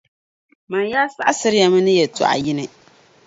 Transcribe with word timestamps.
Mani 0.69 0.89
yaa 0.93 1.07
saɣisiri 1.15 1.57
ya 1.61 1.67
mi 1.73 1.79
ni 1.83 1.93
yεltɔɣa 1.99 2.35
yini! 2.45 2.65